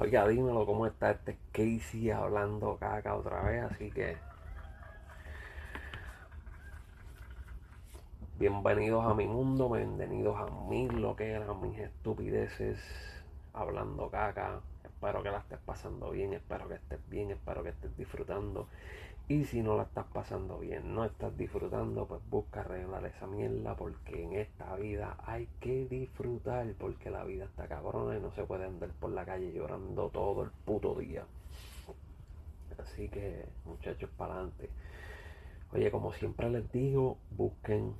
Oiga, 0.00 0.28
dímelo 0.28 0.64
cómo 0.64 0.86
está 0.86 1.10
este 1.10 1.36
Casey 1.50 2.12
hablando 2.12 2.76
caca 2.76 3.16
otra 3.16 3.42
vez, 3.42 3.64
así 3.64 3.90
que 3.90 4.16
bienvenidos 8.38 9.04
a 9.04 9.14
mi 9.14 9.26
mundo, 9.26 9.68
bienvenidos 9.68 10.36
a 10.38 10.46
mí 10.68 10.88
lo 10.88 11.16
que 11.16 11.32
eran 11.32 11.60
mis 11.60 11.76
estupideces 11.80 12.78
hablando 13.52 14.08
caca. 14.08 14.60
Espero 14.84 15.20
que 15.24 15.32
la 15.32 15.38
estés 15.38 15.58
pasando 15.66 16.10
bien, 16.10 16.32
espero 16.32 16.68
que 16.68 16.74
estés 16.74 17.00
bien, 17.10 17.32
espero 17.32 17.64
que 17.64 17.70
estés 17.70 17.96
disfrutando. 17.96 18.68
Y 19.30 19.44
si 19.44 19.62
no 19.62 19.76
la 19.76 19.82
estás 19.82 20.06
pasando 20.06 20.58
bien, 20.58 20.94
no 20.94 21.04
estás 21.04 21.36
disfrutando, 21.36 22.06
pues 22.06 22.22
busca 22.30 22.60
arreglar 22.60 23.04
esa 23.04 23.26
mierda 23.26 23.76
porque 23.76 24.24
en 24.24 24.32
esta 24.32 24.74
vida 24.76 25.18
hay 25.26 25.46
que 25.60 25.84
disfrutar 25.84 26.66
porque 26.78 27.10
la 27.10 27.24
vida 27.24 27.44
está 27.44 27.68
cabrona 27.68 28.16
y 28.16 28.22
no 28.22 28.30
se 28.32 28.44
puede 28.44 28.64
andar 28.64 28.88
por 28.92 29.10
la 29.10 29.26
calle 29.26 29.52
llorando 29.52 30.08
todo 30.08 30.44
el 30.44 30.50
puto 30.64 30.94
día. 30.94 31.26
Así 32.78 33.10
que 33.10 33.44
muchachos 33.66 34.08
para 34.16 34.32
adelante. 34.32 34.70
Oye, 35.74 35.90
como 35.90 36.14
siempre 36.14 36.48
les 36.48 36.72
digo, 36.72 37.18
busquen 37.36 37.92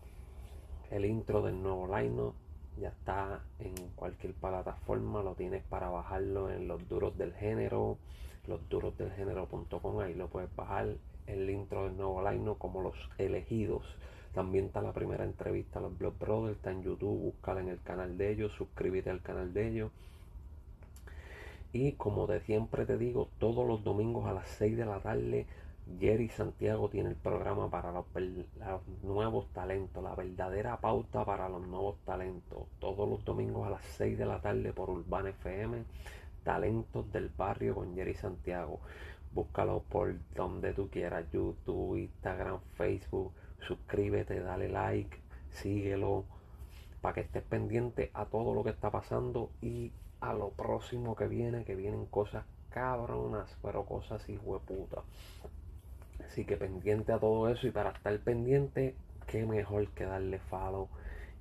el 0.90 1.04
intro 1.04 1.42
del 1.42 1.62
nuevo 1.62 1.94
line 1.94 2.32
ya 2.80 2.88
está 2.88 3.42
en 3.58 3.74
cualquier 3.96 4.32
plataforma, 4.32 5.22
lo 5.22 5.34
tienes 5.34 5.62
para 5.64 5.90
bajarlo 5.90 6.50
en 6.50 6.68
los 6.68 6.88
duros 6.88 7.18
del 7.18 7.34
género, 7.34 7.98
los 8.46 8.66
duros 8.70 8.96
del 8.96 9.10
género.com, 9.12 10.00
ahí 10.00 10.14
lo 10.14 10.28
puedes 10.28 10.54
bajar 10.56 10.94
el 11.28 11.48
intro 11.50 11.84
del 11.84 11.96
nuevo 11.96 12.28
line 12.28 12.54
como 12.58 12.82
los 12.82 12.94
elegidos. 13.18 13.84
También 14.34 14.66
está 14.66 14.82
la 14.82 14.92
primera 14.92 15.24
entrevista 15.24 15.78
a 15.78 15.82
los 15.82 15.96
Blood 15.98 16.14
Brothers, 16.18 16.56
está 16.56 16.70
en 16.70 16.82
YouTube, 16.82 17.20
búscala 17.20 17.60
en 17.60 17.68
el 17.68 17.80
canal 17.82 18.16
de 18.16 18.30
ellos, 18.30 18.52
suscríbete 18.52 19.10
al 19.10 19.22
canal 19.22 19.52
de 19.52 19.68
ellos. 19.68 19.90
Y 21.72 21.92
como 21.92 22.26
de 22.26 22.40
siempre 22.40 22.86
te 22.86 22.96
digo, 22.96 23.28
todos 23.38 23.66
los 23.66 23.84
domingos 23.84 24.26
a 24.26 24.32
las 24.32 24.48
6 24.48 24.76
de 24.76 24.86
la 24.86 25.00
tarde, 25.00 25.46
Jerry 26.00 26.28
Santiago 26.28 26.88
tiene 26.88 27.10
el 27.10 27.16
programa 27.16 27.70
para 27.70 27.92
los, 27.92 28.04
nuevos 29.02 29.46
talentos, 29.52 30.02
la 30.02 30.14
verdadera 30.14 30.78
pauta 30.78 31.24
para 31.24 31.48
los 31.48 31.66
nuevos 31.66 31.96
talentos. 32.04 32.66
Todos 32.78 33.08
los 33.08 33.24
domingos 33.24 33.66
a 33.66 33.70
las 33.70 33.84
6 33.96 34.18
de 34.18 34.26
la 34.26 34.40
tarde 34.40 34.72
por 34.72 34.90
Urbana 34.90 35.30
FM, 35.30 35.84
Talentos 36.44 37.10
del 37.12 37.28
Barrio 37.28 37.74
con 37.74 37.94
Jerry 37.94 38.14
Santiago. 38.14 38.80
Búscalo 39.32 39.82
por 39.88 40.14
donde 40.34 40.72
tú 40.72 40.88
quieras, 40.90 41.24
YouTube, 41.32 41.96
Instagram, 41.96 42.60
Facebook. 42.74 43.32
Suscríbete, 43.60 44.40
dale 44.40 44.68
like, 44.68 45.18
síguelo, 45.50 46.24
para 47.00 47.14
que 47.14 47.20
estés 47.22 47.42
pendiente 47.42 48.10
a 48.14 48.24
todo 48.26 48.54
lo 48.54 48.64
que 48.64 48.70
está 48.70 48.90
pasando 48.90 49.50
y 49.60 49.92
a 50.20 50.32
lo 50.32 50.50
próximo 50.50 51.14
que 51.14 51.28
viene, 51.28 51.64
que 51.64 51.76
vienen 51.76 52.06
cosas 52.06 52.44
cabronas, 52.70 53.56
pero 53.62 53.84
cosas 53.84 54.24
puta 54.66 55.02
Así 56.24 56.44
que 56.44 56.56
pendiente 56.56 57.12
a 57.12 57.18
todo 57.18 57.48
eso 57.48 57.66
y 57.66 57.70
para 57.70 57.90
estar 57.90 58.18
pendiente, 58.18 58.94
qué 59.26 59.46
mejor 59.46 59.88
que 59.88 60.04
darle 60.04 60.38
follow 60.38 60.88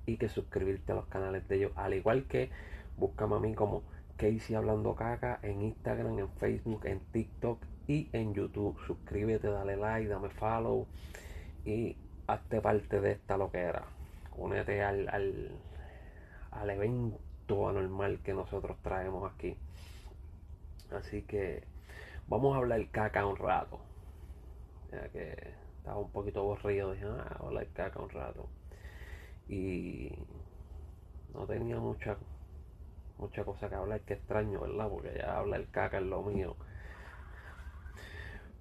y 0.06 0.16
que 0.16 0.28
suscribirte 0.28 0.92
a 0.92 0.94
los 0.94 1.06
canales 1.06 1.46
de 1.48 1.56
ellos. 1.56 1.72
Al 1.74 1.94
igual 1.94 2.24
que 2.24 2.50
búscame 2.96 3.36
a 3.36 3.40
mí 3.40 3.54
como 3.54 3.82
Casey 4.16 4.56
Hablando 4.56 4.94
Caca 4.94 5.38
en 5.42 5.62
Instagram, 5.62 6.18
en 6.18 6.28
Facebook, 6.30 6.86
en 6.86 7.00
TikTok 7.00 7.58
y 7.88 8.08
en 8.12 8.34
YouTube. 8.34 8.78
Suscríbete, 8.86 9.48
dale 9.48 9.76
like, 9.76 10.08
dame 10.08 10.28
follow 10.28 10.86
y 11.64 11.96
hazte 12.26 12.60
parte 12.60 13.00
de 13.00 13.12
esta 13.12 13.36
loquera. 13.36 13.82
Únete 14.36 14.82
al, 14.82 15.08
al, 15.08 15.50
al 16.52 16.70
evento 16.70 17.68
anormal 17.68 18.20
que 18.22 18.34
nosotros 18.34 18.76
traemos 18.82 19.32
aquí. 19.32 19.56
Así 20.92 21.22
que 21.22 21.64
vamos 22.28 22.54
a 22.54 22.58
hablar 22.58 22.86
caca 22.90 23.26
un 23.26 23.36
rato. 23.36 23.80
Ya 24.92 25.08
que 25.08 25.34
estaba 25.78 25.98
un 25.98 26.10
poquito 26.10 26.40
aburrido, 26.40 26.92
dije, 26.92 27.06
ah, 27.06 27.38
hablar 27.40 27.66
caca 27.72 28.00
un 28.00 28.10
rato. 28.10 28.48
Y 29.48 30.12
no 31.32 31.46
tenía 31.46 31.78
mucha 31.78 32.16
mucha 33.16 33.44
cosa 33.44 33.68
que 33.68 33.74
hablar, 33.74 34.00
que 34.02 34.14
extraño, 34.14 34.60
¿verdad? 34.60 34.88
Porque 34.88 35.14
ya 35.16 35.38
hablar 35.38 35.64
caca 35.72 35.98
es 35.98 36.04
lo 36.04 36.22
mío. 36.22 36.54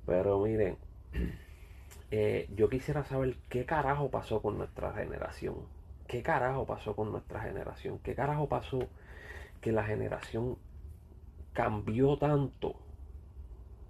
Pero 0.07 0.39
miren, 0.39 0.77
eh, 2.11 2.49
yo 2.55 2.69
quisiera 2.69 3.03
saber 3.03 3.35
qué 3.49 3.65
carajo 3.65 4.09
pasó 4.09 4.41
con 4.41 4.57
nuestra 4.57 4.93
generación. 4.93 5.55
¿Qué 6.07 6.23
carajo 6.23 6.65
pasó 6.65 6.95
con 6.95 7.11
nuestra 7.11 7.41
generación? 7.41 7.99
¿Qué 7.99 8.15
carajo 8.15 8.47
pasó 8.47 8.79
que 9.59 9.73
la 9.73 9.83
generación 9.83 10.57
cambió 11.51 12.17
tanto? 12.17 12.77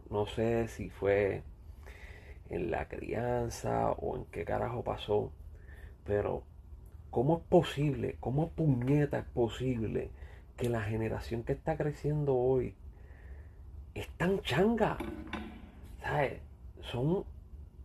No 0.10 0.26
sé 0.26 0.68
si 0.68 0.90
fue 0.90 1.44
en 2.50 2.72
la 2.72 2.88
crianza 2.88 3.92
o 3.92 4.18
en 4.18 4.26
qué 4.26 4.44
carajo 4.44 4.84
pasó, 4.84 5.32
pero 6.04 6.42
¿cómo 7.12 7.38
es 7.38 7.44
posible, 7.44 8.18
cómo 8.20 8.50
puñeta 8.50 9.20
es 9.20 9.26
posible 9.26 10.10
que 10.56 10.70
la 10.70 10.82
generación 10.82 11.44
que 11.44 11.54
está 11.54 11.78
creciendo 11.78 12.36
hoy 12.36 12.74
es 13.94 14.08
tan 14.18 14.42
changa? 14.42 14.98
¿Sabes? 16.07 16.40
Son 16.90 17.25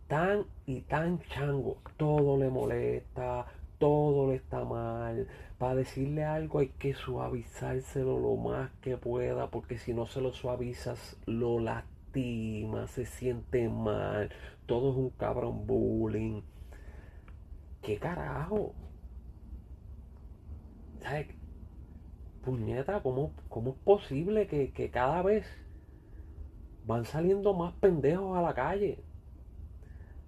tan 0.07 0.45
y 0.65 0.81
tan 0.81 1.19
changos. 1.23 1.77
Todo 1.97 2.37
le 2.37 2.49
molesta, 2.49 3.45
todo 3.79 4.29
le 4.29 4.35
está 4.35 4.63
mal. 4.63 5.27
Para 5.57 5.75
decirle 5.75 6.23
algo 6.23 6.59
hay 6.59 6.69
que 6.69 6.93
suavizárselo 6.93 8.19
lo 8.19 8.37
más 8.37 8.71
que 8.81 8.95
pueda, 8.95 9.49
porque 9.49 9.77
si 9.77 9.93
no 9.93 10.05
se 10.05 10.21
lo 10.21 10.31
suavizas, 10.31 11.17
lo 11.25 11.59
lastima, 11.59 12.87
se 12.87 13.05
siente 13.05 13.67
mal. 13.67 14.29
Todo 14.67 14.91
es 14.91 14.97
un 14.97 15.09
cabrón 15.09 15.67
bullying. 15.67 16.43
¿Qué 17.81 17.97
carajo? 17.97 18.73
¿Sabes? 21.01 21.27
Puñeta, 22.45 23.01
¿cómo, 23.01 23.33
¿cómo, 23.49 23.71
es 23.71 23.77
posible 23.83 24.47
que, 24.47 24.71
que 24.71 24.89
cada 24.89 25.21
vez 25.21 25.45
van 26.85 27.05
saliendo 27.05 27.53
más 27.53 27.73
pendejos 27.75 28.37
a 28.37 28.41
la 28.41 28.53
calle. 28.53 28.99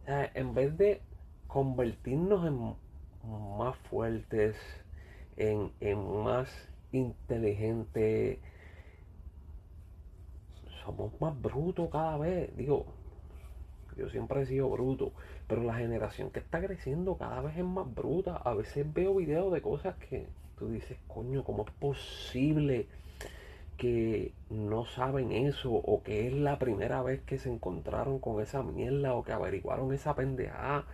O 0.01 0.05
sea, 0.05 0.31
en 0.33 0.53
vez 0.53 0.77
de 0.77 1.01
convertirnos 1.47 2.45
en 2.47 2.75
más 3.57 3.77
fuertes, 3.89 4.55
en, 5.37 5.71
en 5.79 6.23
más 6.23 6.49
inteligentes, 6.91 8.39
somos 10.83 11.11
más 11.19 11.39
brutos 11.41 11.89
cada 11.89 12.17
vez. 12.17 12.55
Digo, 12.55 12.85
yo 13.97 14.09
siempre 14.09 14.41
he 14.41 14.45
sido 14.45 14.69
bruto, 14.69 15.11
pero 15.47 15.63
la 15.63 15.75
generación 15.75 16.29
que 16.29 16.39
está 16.39 16.59
creciendo 16.61 17.17
cada 17.17 17.41
vez 17.41 17.57
es 17.57 17.63
más 17.63 17.93
bruta. 17.93 18.35
A 18.37 18.53
veces 18.53 18.91
veo 18.93 19.15
videos 19.15 19.51
de 19.51 19.61
cosas 19.61 19.95
que 19.95 20.27
tú 20.57 20.69
dices, 20.69 20.97
coño, 21.07 21.43
¿cómo 21.43 21.65
es 21.65 21.71
posible? 21.71 22.87
Que 23.77 24.33
no 24.49 24.85
saben 24.85 25.31
eso 25.31 25.71
o 25.71 26.03
que 26.03 26.27
es 26.27 26.33
la 26.33 26.59
primera 26.59 27.01
vez 27.01 27.21
que 27.21 27.37
se 27.37 27.51
encontraron 27.51 28.19
con 28.19 28.41
esa 28.41 28.63
mierda 28.63 29.13
o 29.13 29.23
que 29.23 29.33
averiguaron 29.33 29.93
esa 29.93 30.15
pendejada. 30.15 30.85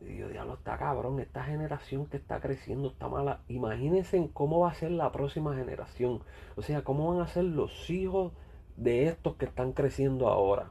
Y 0.00 0.18
yo, 0.18 0.28
diablo, 0.28 0.54
está 0.54 0.76
cabrón, 0.76 1.20
esta 1.20 1.44
generación 1.44 2.06
que 2.06 2.18
está 2.18 2.40
creciendo 2.40 2.88
está 2.88 3.08
mala. 3.08 3.40
Imagínense 3.48 4.16
en 4.18 4.28
cómo 4.28 4.60
va 4.60 4.70
a 4.70 4.74
ser 4.74 4.90
la 4.90 5.10
próxima 5.12 5.54
generación. 5.54 6.22
O 6.56 6.62
sea, 6.62 6.84
cómo 6.84 7.12
van 7.14 7.22
a 7.22 7.28
ser 7.28 7.44
los 7.44 7.88
hijos 7.88 8.32
de 8.76 9.06
estos 9.08 9.36
que 9.36 9.46
están 9.46 9.72
creciendo 9.72 10.28
ahora. 10.28 10.70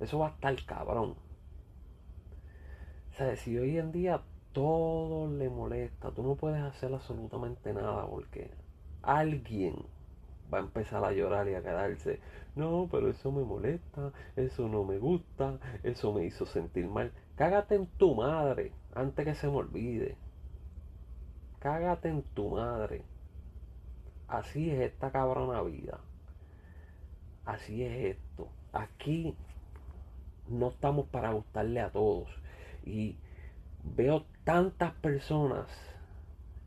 Eso 0.00 0.18
va 0.18 0.28
a 0.28 0.30
estar 0.30 0.64
cabrón. 0.64 1.14
O 3.12 3.16
sea, 3.16 3.36
si 3.36 3.56
hoy 3.56 3.78
en 3.78 3.92
día 3.92 4.22
todo 4.54 5.28
le 5.28 5.50
molesta. 5.50 6.10
Tú 6.12 6.22
no 6.22 6.36
puedes 6.36 6.62
hacer 6.62 6.94
absolutamente 6.94 7.74
nada 7.74 8.06
porque 8.06 8.50
alguien 9.02 9.74
va 10.52 10.58
a 10.58 10.62
empezar 10.62 11.04
a 11.04 11.12
llorar 11.12 11.48
y 11.48 11.54
a 11.54 11.62
quedarse. 11.62 12.20
No, 12.54 12.88
pero 12.90 13.10
eso 13.10 13.32
me 13.32 13.42
molesta, 13.42 14.12
eso 14.36 14.68
no 14.68 14.84
me 14.84 14.98
gusta, 14.98 15.58
eso 15.82 16.12
me 16.12 16.24
hizo 16.24 16.46
sentir 16.46 16.86
mal. 16.86 17.12
Cágate 17.36 17.74
en 17.74 17.86
tu 17.86 18.14
madre 18.14 18.72
antes 18.94 19.24
que 19.24 19.34
se 19.34 19.48
me 19.48 19.56
olvide. 19.56 20.16
Cágate 21.58 22.08
en 22.08 22.22
tu 22.22 22.50
madre. 22.50 23.02
Así 24.28 24.70
es 24.70 24.80
esta 24.80 25.10
cabrona 25.10 25.62
vida. 25.62 25.98
Así 27.44 27.82
es 27.82 28.16
esto. 28.16 28.48
Aquí 28.72 29.36
no 30.48 30.68
estamos 30.68 31.06
para 31.08 31.32
gustarle 31.32 31.80
a 31.80 31.90
todos. 31.90 32.28
Y 32.84 33.18
veo 33.84 34.26
tantas 34.44 34.92
personas 34.94 35.68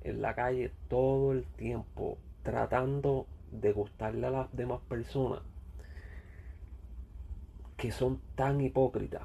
en 0.02 0.22
la 0.22 0.36
calle 0.36 0.72
todo 0.88 1.32
el 1.34 1.46
tiempo 1.46 2.18
tratando 2.44 3.28
de 3.52 3.72
gustarle 3.74 4.28
a 4.28 4.32
las 4.32 4.56
demás 4.56 4.80
personas 4.88 5.42
que 7.76 7.92
son 7.92 8.20
tan 8.36 8.60
hipócritas. 8.62 9.22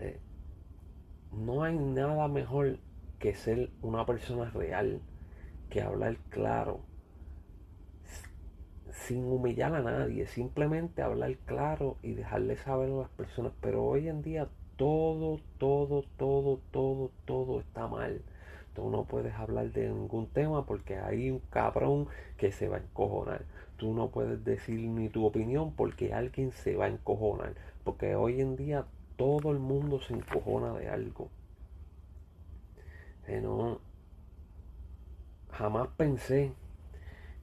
Eh, 0.00 0.20
no 1.32 1.62
hay 1.62 1.76
nada 1.76 2.28
mejor 2.28 2.78
que 3.18 3.34
ser 3.34 3.70
una 3.82 4.04
persona 4.06 4.50
real, 4.50 5.00
que 5.70 5.80
hablar 5.80 6.16
claro, 6.28 6.80
sin 8.90 9.24
humillar 9.24 9.74
a 9.74 9.82
nadie, 9.82 10.26
simplemente 10.26 11.02
hablar 11.02 11.36
claro 11.46 11.96
y 12.02 12.12
dejarle 12.12 12.56
saber 12.56 12.90
a 12.90 12.96
las 12.96 13.10
personas. 13.10 13.52
Pero 13.60 13.84
hoy 13.84 14.08
en 14.08 14.22
día 14.22 14.48
todo, 14.78 15.40
todo, 15.58 16.04
todo, 16.16 16.60
todo, 16.70 17.10
todo 17.26 17.60
está 17.60 17.88
mal. 17.88 18.22
Tú 18.74 18.88
no 18.90 19.04
puedes 19.04 19.34
hablar 19.34 19.72
de 19.72 19.88
ningún 19.88 20.28
tema 20.28 20.64
porque 20.64 20.96
hay 20.98 21.30
un 21.32 21.40
cabrón 21.50 22.06
que 22.36 22.52
se 22.52 22.68
va 22.68 22.76
a 22.76 22.80
encojonar. 22.80 23.44
Tú 23.76 23.92
no 23.92 24.08
puedes 24.10 24.44
decir 24.44 24.78
ni 24.88 25.08
tu 25.08 25.26
opinión 25.26 25.72
porque 25.74 26.14
alguien 26.14 26.52
se 26.52 26.76
va 26.76 26.84
a 26.86 26.88
encojonar. 26.88 27.54
Porque 27.82 28.14
hoy 28.14 28.40
en 28.40 28.56
día 28.56 28.86
todo 29.16 29.50
el 29.50 29.58
mundo 29.58 30.00
se 30.00 30.14
encojona 30.14 30.72
de 30.74 30.88
algo. 30.88 31.28
Eh, 33.26 33.40
no, 33.40 33.80
jamás 35.50 35.88
pensé 35.96 36.52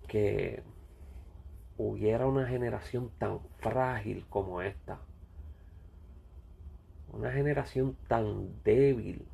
que 0.07 0.63
hubiera 1.77 2.27
una 2.27 2.47
generación 2.47 3.11
tan 3.19 3.39
frágil 3.59 4.25
como 4.29 4.61
esta. 4.61 4.99
Una 7.15 7.31
generación 7.31 7.95
tan 8.09 8.61
débil. 8.65 9.25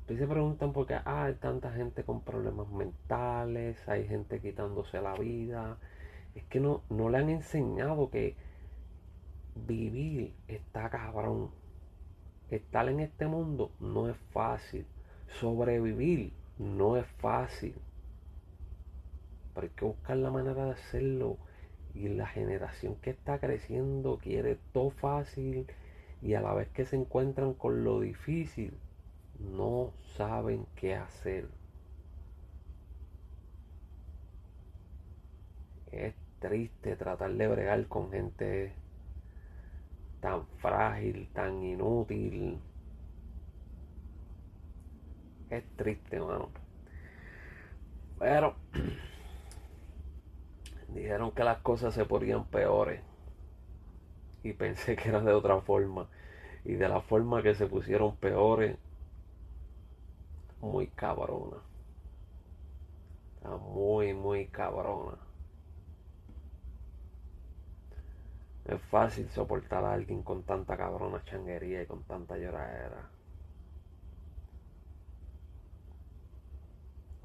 Ustedes 0.00 0.18
se 0.18 0.26
preguntan 0.26 0.72
por 0.72 0.84
qué 0.84 0.94
ah, 0.94 1.26
hay 1.26 1.34
tanta 1.34 1.70
gente 1.70 2.02
con 2.02 2.22
problemas 2.22 2.68
mentales, 2.70 3.88
hay 3.88 4.08
gente 4.08 4.40
quitándose 4.40 5.00
la 5.00 5.14
vida. 5.14 5.78
Es 6.34 6.42
que 6.46 6.58
no, 6.58 6.82
no 6.90 7.08
le 7.08 7.18
han 7.18 7.28
enseñado 7.28 8.10
que 8.10 8.34
vivir 9.54 10.34
está 10.48 10.90
cabrón. 10.90 11.50
Estar 12.50 12.88
en 12.88 12.98
este 12.98 13.28
mundo 13.28 13.70
no 13.78 14.08
es 14.08 14.16
fácil. 14.32 14.86
Sobrevivir 15.28 16.32
no 16.58 16.96
es 16.96 17.06
fácil. 17.18 17.76
Pero 19.54 19.68
hay 19.68 19.72
que 19.72 19.84
buscar 19.84 20.16
la 20.16 20.32
manera 20.32 20.64
de 20.64 20.72
hacerlo. 20.72 21.36
Y 21.94 22.08
la 22.08 22.26
generación 22.26 22.96
que 22.96 23.10
está 23.10 23.38
creciendo 23.38 24.18
quiere 24.18 24.58
todo 24.72 24.90
fácil 24.90 25.68
y 26.20 26.34
a 26.34 26.40
la 26.40 26.54
vez 26.54 26.68
que 26.68 26.84
se 26.84 26.96
encuentran 26.96 27.54
con 27.54 27.84
lo 27.84 28.00
difícil, 28.00 28.76
no 29.38 29.92
saben 30.16 30.66
qué 30.74 30.94
hacer. 30.94 31.48
Es 35.92 36.14
triste 36.40 36.96
tratar 36.96 37.32
de 37.32 37.48
bregar 37.48 37.86
con 37.86 38.10
gente 38.10 38.72
tan 40.20 40.46
frágil, 40.58 41.28
tan 41.32 41.62
inútil. 41.62 42.58
Es 45.50 45.64
triste, 45.76 46.20
mano. 46.20 46.50
Pero 48.18 48.56
dijeron 50.88 51.30
que 51.30 51.44
las 51.44 51.58
cosas 51.58 51.94
se 51.94 52.04
ponían 52.04 52.44
peores. 52.46 53.07
Y 54.42 54.52
pensé 54.52 54.96
que 54.96 55.08
era 55.08 55.20
de 55.20 55.32
otra 55.32 55.60
forma. 55.60 56.08
Y 56.64 56.74
de 56.74 56.88
la 56.88 57.00
forma 57.00 57.42
que 57.42 57.54
se 57.54 57.66
pusieron 57.66 58.16
peores, 58.16 58.76
muy 60.60 60.88
cabrona. 60.88 61.58
Está 63.36 63.56
muy, 63.56 64.14
muy 64.14 64.46
cabrona. 64.46 65.18
es 68.68 68.80
fácil 68.82 69.28
soportar 69.30 69.82
a 69.84 69.94
alguien 69.94 70.22
con 70.22 70.42
tanta 70.42 70.76
cabrona 70.76 71.24
changuería 71.24 71.82
y 71.82 71.86
con 71.86 72.02
tanta 72.04 72.36
lloradera. 72.36 73.08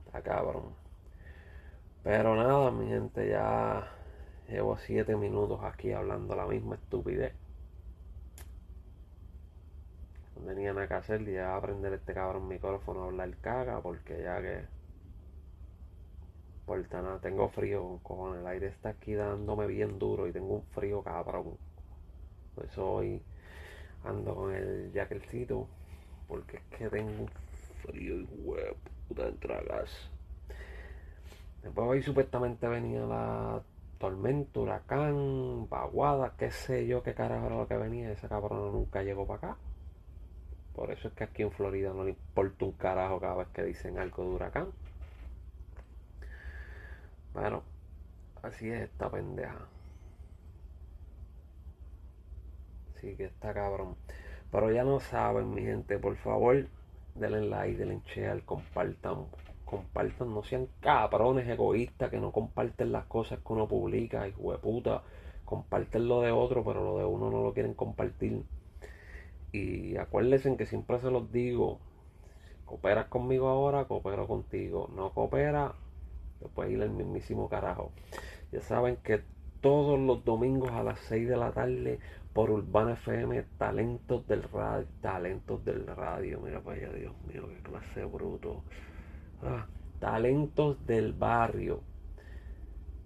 Está 0.05 0.21
cabrón. 0.21 0.73
Pero 2.03 2.35
nada, 2.35 2.71
mi 2.71 2.87
gente, 2.87 3.29
ya 3.29 3.91
llevo 4.47 4.77
siete 4.77 5.15
minutos 5.15 5.61
aquí 5.63 5.91
hablando 5.91 6.35
la 6.35 6.45
misma 6.45 6.75
estupidez. 6.75 7.33
No 10.35 10.47
tenía 10.47 10.73
nada 10.73 10.87
que 10.87 10.93
hacer 10.93 11.21
y 11.21 11.33
ya 11.33 11.55
aprender 11.55 11.93
este 11.93 12.13
cabrón 12.13 12.47
micrófono 12.47 13.03
a 13.03 13.05
hablar 13.05 13.35
caga 13.37 13.81
porque 13.81 14.21
ya 14.21 14.41
que 14.41 14.65
por 16.65 16.79
nada, 16.93 17.19
tengo 17.19 17.49
frío 17.49 17.99
con. 18.03 18.39
El 18.39 18.47
aire 18.47 18.67
está 18.67 18.89
aquí 18.89 19.13
dándome 19.13 19.67
bien 19.67 19.99
duro 19.99 20.27
y 20.27 20.31
tengo 20.31 20.55
un 20.55 20.63
frío 20.63 21.03
cabrón. 21.03 21.57
Por 22.55 22.65
eso 22.65 22.89
hoy 22.89 23.21
ando 24.05 24.33
con 24.33 24.53
el 24.55 24.91
jaquelcito. 24.93 25.67
Porque 26.27 26.57
es 26.57 26.63
que 26.77 26.89
tengo 26.89 27.23
un 27.23 27.29
frío 27.81 28.15
y 28.21 28.27
huevo 28.43 28.77
puta 29.09 29.29
gas. 29.67 30.09
Después 31.61 31.87
hoy 31.87 32.01
supuestamente 32.01 32.67
venía 32.67 33.05
la 33.05 33.61
tormenta, 34.03 34.59
huracán, 34.59 35.69
vaguada, 35.69 36.33
qué 36.37 36.51
sé 36.51 36.85
yo, 36.85 37.01
qué 37.03 37.13
carajo 37.13 37.45
era 37.45 37.55
lo 37.55 37.67
que 37.69 37.77
venía. 37.77 38.11
Ese 38.11 38.27
cabrón 38.27 38.73
nunca 38.73 39.01
llegó 39.01 39.25
para 39.25 39.53
acá. 39.53 39.57
Por 40.75 40.91
eso 40.91 41.07
es 41.07 41.13
que 41.13 41.23
aquí 41.23 41.43
en 41.43 41.53
Florida 41.53 41.93
no 41.93 42.03
le 42.03 42.09
importa 42.09 42.65
un 42.65 42.73
carajo 42.73 43.21
cada 43.21 43.35
vez 43.35 43.47
que 43.53 43.63
dicen 43.63 43.97
algo 43.97 44.23
de 44.25 44.29
huracán. 44.31 44.67
Bueno, 47.33 47.63
así 48.41 48.69
es 48.69 48.81
esta 48.81 49.09
pendeja. 49.09 49.69
Así 52.97 53.15
que 53.15 53.23
está 53.23 53.53
cabrón. 53.53 53.95
Pero 54.51 54.69
ya 54.69 54.83
no 54.83 54.99
saben, 54.99 55.53
mi 55.53 55.61
gente, 55.61 55.97
por 55.97 56.17
favor, 56.17 56.67
denle 57.15 57.47
like, 57.47 57.77
denle 57.77 58.01
share, 58.05 58.43
compartan, 58.43 59.27
compartan, 59.73 60.33
no 60.33 60.43
sean 60.43 60.67
cabrones 60.79 61.47
egoístas 61.47 62.09
que 62.09 62.19
no 62.19 62.31
comparten 62.31 62.91
las 62.91 63.05
cosas 63.05 63.39
que 63.39 63.53
uno 63.53 63.67
publica, 63.67 64.27
hijo 64.27 64.51
de 64.51 64.57
puta. 64.59 65.03
Comparten 65.45 66.07
lo 66.07 66.21
de 66.21 66.31
otro, 66.31 66.63
pero 66.63 66.83
lo 66.83 66.97
de 66.97 67.05
uno 67.05 67.29
no 67.29 67.43
lo 67.43 67.53
quieren 67.53 67.73
compartir. 67.73 68.43
Y 69.51 69.97
acuérdense 69.97 70.55
que 70.57 70.65
siempre 70.65 70.99
se 70.99 71.11
los 71.11 71.31
digo, 71.31 71.79
si 72.47 72.53
cooperas 72.65 73.07
conmigo 73.07 73.47
ahora, 73.49 73.85
coopero 73.85 74.27
contigo. 74.27 74.89
No 74.95 75.11
coopera, 75.11 75.73
puede 76.55 76.71
ir 76.71 76.81
el 76.81 76.91
mismísimo 76.91 77.49
carajo. 77.49 77.91
Ya 78.51 78.61
saben 78.61 78.97
que 78.97 79.21
todos 79.61 79.99
los 79.99 80.23
domingos 80.25 80.71
a 80.71 80.83
las 80.83 80.99
6 81.01 81.29
de 81.29 81.37
la 81.37 81.51
tarde 81.51 81.99
por 82.33 82.49
Urbana 82.49 82.93
FM, 82.93 83.43
talentos 83.57 84.27
del 84.27 84.43
radio, 84.43 84.87
talentos 85.01 85.63
del 85.63 85.85
radio, 85.85 86.39
mira 86.41 86.59
para 86.61 86.77
allá, 86.77 86.89
Dios 86.93 87.13
mío, 87.27 87.47
qué 87.47 87.61
clase 87.61 88.05
bruto. 88.05 88.63
Ah, 89.45 89.67
talentos 89.99 90.85
del 90.85 91.11
barrio. 91.11 91.81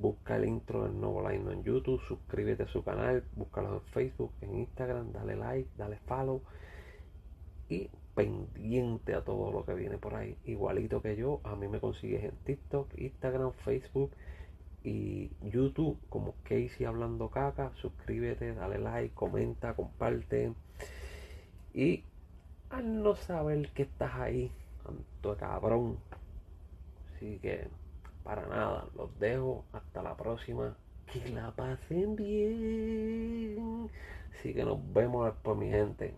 busca 0.00 0.36
el 0.36 0.46
intro 0.46 0.84
del 0.84 0.98
Nuevo 0.98 1.20
Laino 1.20 1.52
en 1.52 1.62
YouTube, 1.62 2.00
suscríbete 2.08 2.62
a 2.62 2.68
su 2.68 2.82
canal, 2.82 3.22
búscalo 3.36 3.74
en 3.74 3.80
Facebook, 3.82 4.32
en 4.40 4.60
Instagram, 4.60 5.12
dale 5.12 5.36
like, 5.36 5.68
dale 5.76 5.98
follow 6.06 6.40
y 7.68 7.90
pendiente 8.14 9.14
a 9.14 9.22
todo 9.22 9.52
lo 9.52 9.66
que 9.66 9.74
viene 9.74 9.98
por 9.98 10.14
ahí. 10.14 10.38
Igualito 10.46 11.02
que 11.02 11.16
yo, 11.16 11.42
a 11.44 11.54
mí 11.54 11.68
me 11.68 11.80
consigues 11.80 12.24
en 12.24 12.34
TikTok, 12.44 12.98
Instagram, 12.98 13.52
Facebook 13.52 14.10
y 14.84 15.30
YouTube 15.42 15.98
como 16.08 16.34
Casey 16.44 16.84
Hablando 16.86 17.28
Caca. 17.30 17.72
Suscríbete, 17.76 18.54
dale 18.54 18.78
like, 18.78 19.14
comenta, 19.14 19.74
comparte. 19.74 20.52
Y 21.74 22.04
al 22.70 23.02
no 23.02 23.14
saber 23.16 23.70
que 23.70 23.82
estás 23.82 24.14
ahí, 24.14 24.50
tanto 24.84 25.36
cabrón. 25.36 25.98
Así 27.14 27.38
que, 27.40 27.68
para 28.24 28.46
nada, 28.46 28.86
los 28.96 29.18
dejo. 29.18 29.64
Hasta 29.72 30.02
la 30.02 30.16
próxima. 30.16 30.76
Que 31.12 31.30
la 31.30 31.50
pasen 31.52 32.16
bien. 32.16 33.90
Así 34.32 34.54
que 34.54 34.64
nos 34.64 34.78
vemos 34.92 35.26
después, 35.26 35.56
mi 35.56 35.70
gente. 35.70 36.14